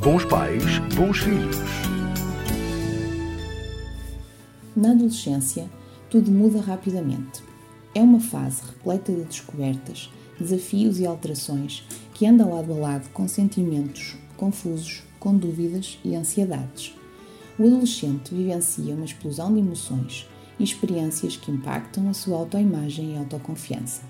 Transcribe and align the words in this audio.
Bons 0.00 0.24
pais, 0.26 0.62
bons 0.94 1.18
filhos. 1.18 1.56
Na 4.76 4.92
adolescência, 4.92 5.68
tudo 6.08 6.30
muda 6.30 6.60
rapidamente. 6.60 7.42
É 7.96 8.00
uma 8.00 8.20
fase 8.20 8.62
repleta 8.62 9.12
de 9.12 9.24
descobertas, 9.24 10.08
desafios 10.38 11.00
e 11.00 11.06
alterações 11.06 11.82
que 12.14 12.28
anda 12.28 12.46
lado 12.46 12.72
a 12.74 12.76
lado 12.76 13.10
com 13.10 13.26
sentimentos 13.26 14.14
confusos, 14.36 15.02
com 15.18 15.36
dúvidas 15.36 15.98
e 16.04 16.14
ansiedades. 16.14 16.94
O 17.58 17.66
adolescente 17.66 18.32
vivencia 18.32 18.94
uma 18.94 19.04
explosão 19.04 19.52
de 19.52 19.58
emoções 19.58 20.28
e 20.60 20.64
experiências 20.64 21.36
que 21.36 21.50
impactam 21.50 22.08
a 22.08 22.14
sua 22.14 22.38
autoimagem 22.38 23.14
e 23.14 23.18
autoconfiança. 23.18 24.02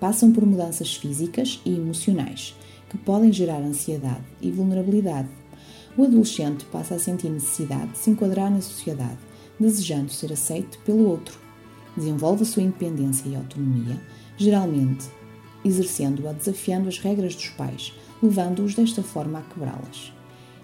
Passam 0.00 0.32
por 0.32 0.44
mudanças 0.44 0.96
físicas 0.96 1.60
e 1.64 1.76
emocionais 1.76 2.56
que 2.92 2.98
podem 2.98 3.32
gerar 3.32 3.62
ansiedade 3.62 4.20
e 4.38 4.50
vulnerabilidade. 4.50 5.28
O 5.96 6.04
adolescente 6.04 6.66
passa 6.66 6.94
a 6.94 6.98
sentir 6.98 7.30
necessidade 7.30 7.92
de 7.92 7.98
se 7.98 8.10
enquadrar 8.10 8.50
na 8.50 8.60
sociedade, 8.60 9.16
desejando 9.58 10.12
ser 10.12 10.30
aceito 10.30 10.78
pelo 10.80 11.08
outro. 11.08 11.38
Desenvolve 11.96 12.42
a 12.42 12.46
sua 12.46 12.62
independência 12.62 13.26
e 13.26 13.34
autonomia, 13.34 13.98
geralmente 14.36 15.06
exercendo-a 15.64 16.32
desafiando 16.32 16.88
as 16.88 16.98
regras 16.98 17.34
dos 17.34 17.48
pais, 17.48 17.94
levando-os 18.22 18.74
desta 18.74 19.02
forma 19.02 19.38
a 19.38 19.42
quebrá-las. 19.42 20.12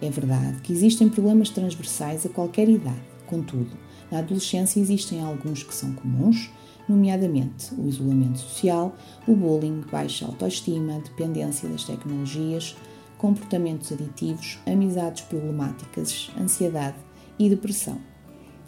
É 0.00 0.08
verdade 0.08 0.62
que 0.62 0.72
existem 0.72 1.10
problemas 1.10 1.50
transversais 1.50 2.24
a 2.24 2.30
qualquer 2.30 2.70
idade, 2.70 3.02
contudo, 3.26 3.76
na 4.10 4.20
adolescência 4.20 4.80
existem 4.80 5.20
alguns 5.20 5.62
que 5.62 5.74
são 5.74 5.92
comuns, 5.92 6.50
nomeadamente 6.88 7.74
o 7.74 7.88
isolamento 7.88 8.38
social, 8.38 8.94
o 9.26 9.34
bullying, 9.34 9.82
baixa 9.90 10.26
autoestima, 10.26 11.00
dependência 11.00 11.68
das 11.68 11.84
tecnologias, 11.84 12.76
comportamentos 13.18 13.90
aditivos, 13.92 14.58
amizades 14.66 15.22
problemáticas, 15.22 16.30
ansiedade 16.38 16.96
e 17.38 17.48
depressão. 17.48 17.98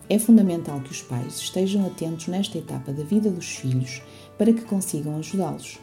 É 0.09 0.19
fundamental 0.19 0.81
que 0.81 0.93
os 0.93 1.03
pais 1.03 1.37
estejam 1.37 1.85
atentos 1.85 2.29
nesta 2.29 2.59
etapa 2.59 2.93
da 2.93 3.03
vida 3.03 3.31
dos 3.31 3.57
filhos 3.57 4.03
para 4.39 4.53
que 4.53 4.63
consigam 4.63 5.19
ajudá-los. 5.19 5.79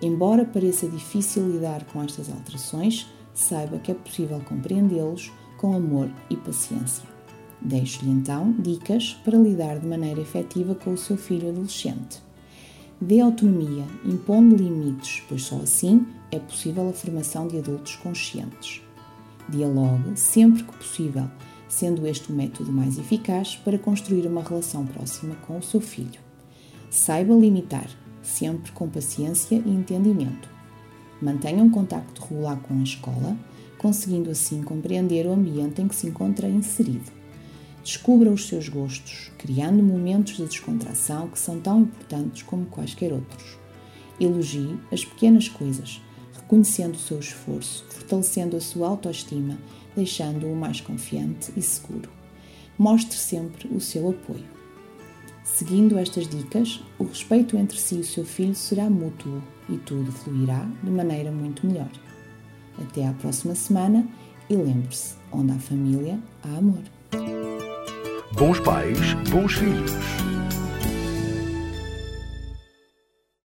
Embora 0.00 0.44
pareça 0.44 0.88
difícil 0.88 1.48
lidar 1.48 1.84
com 1.86 2.02
estas 2.02 2.30
alterações, 2.30 3.06
saiba 3.34 3.78
que 3.78 3.92
é 3.92 3.94
possível 3.94 4.40
compreendê-los 4.40 5.30
com 5.58 5.74
amor 5.74 6.10
e 6.30 6.36
paciência. 6.36 7.15
Deixo-lhe 7.66 8.12
então 8.12 8.54
dicas 8.60 9.14
para 9.24 9.36
lidar 9.36 9.80
de 9.80 9.88
maneira 9.88 10.20
efetiva 10.20 10.72
com 10.72 10.92
o 10.92 10.96
seu 10.96 11.16
filho 11.16 11.48
adolescente. 11.48 12.22
Dê 13.00 13.20
autonomia, 13.20 13.84
impondo 14.04 14.54
limites, 14.54 15.20
pois 15.28 15.42
só 15.42 15.56
assim 15.56 16.06
é 16.30 16.38
possível 16.38 16.88
a 16.88 16.92
formação 16.92 17.48
de 17.48 17.58
adultos 17.58 17.96
conscientes. 17.96 18.80
Dialogue 19.48 20.12
sempre 20.14 20.62
que 20.62 20.76
possível, 20.76 21.28
sendo 21.68 22.06
este 22.06 22.30
o 22.30 22.36
método 22.36 22.70
mais 22.70 23.00
eficaz 23.00 23.56
para 23.56 23.80
construir 23.80 24.28
uma 24.28 24.44
relação 24.44 24.86
próxima 24.86 25.34
com 25.44 25.58
o 25.58 25.62
seu 25.62 25.80
filho. 25.80 26.20
Saiba 26.88 27.34
limitar, 27.34 27.90
sempre 28.22 28.70
com 28.70 28.88
paciência 28.88 29.56
e 29.56 29.70
entendimento. 29.70 30.48
Mantenha 31.20 31.64
um 31.64 31.70
contacto 31.70 32.22
regular 32.22 32.60
com 32.60 32.78
a 32.78 32.82
escola, 32.84 33.36
conseguindo 33.76 34.30
assim 34.30 34.62
compreender 34.62 35.26
o 35.26 35.32
ambiente 35.32 35.82
em 35.82 35.88
que 35.88 35.96
se 35.96 36.06
encontra 36.06 36.48
inserido. 36.48 37.25
Descubra 37.86 38.32
os 38.32 38.48
seus 38.48 38.68
gostos, 38.68 39.30
criando 39.38 39.80
momentos 39.80 40.38
de 40.38 40.44
descontração 40.44 41.28
que 41.28 41.38
são 41.38 41.60
tão 41.60 41.82
importantes 41.82 42.42
como 42.42 42.66
quaisquer 42.66 43.12
outros. 43.12 43.56
Elogie 44.18 44.76
as 44.90 45.04
pequenas 45.04 45.48
coisas, 45.48 46.02
reconhecendo 46.34 46.96
o 46.96 46.98
seu 46.98 47.20
esforço, 47.20 47.84
fortalecendo 47.88 48.56
a 48.56 48.60
sua 48.60 48.88
autoestima, 48.88 49.56
deixando-o 49.94 50.56
mais 50.56 50.80
confiante 50.80 51.52
e 51.56 51.62
seguro. 51.62 52.10
Mostre 52.76 53.16
sempre 53.16 53.68
o 53.68 53.80
seu 53.80 54.10
apoio. 54.10 54.44
Seguindo 55.44 55.96
estas 55.96 56.26
dicas, 56.26 56.82
o 56.98 57.04
respeito 57.04 57.56
entre 57.56 57.78
si 57.78 57.94
e 57.94 58.00
o 58.00 58.04
seu 58.04 58.24
filho 58.24 58.56
será 58.56 58.90
mútuo 58.90 59.40
e 59.68 59.76
tudo 59.76 60.10
fluirá 60.10 60.68
de 60.82 60.90
maneira 60.90 61.30
muito 61.30 61.64
melhor. 61.64 61.92
Até 62.82 63.06
à 63.06 63.12
próxima 63.12 63.54
semana 63.54 64.04
e 64.50 64.56
lembre-se: 64.56 65.14
onde 65.30 65.52
há 65.52 65.58
família, 65.60 66.18
há 66.42 66.56
amor. 66.56 66.82
Bons 68.36 68.60
pais, 68.60 69.14
bons 69.30 69.48
filhos. 69.48 70.35